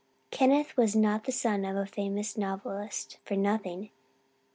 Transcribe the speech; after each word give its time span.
Kenneth 0.31 0.75
was 0.77 0.95
not 0.95 1.25
the 1.25 1.31
son 1.31 1.63
of 1.63 1.75
a 1.75 1.85
famous 1.85 2.35
novelist 2.35 3.19
for 3.23 3.35
nothing. 3.35 3.91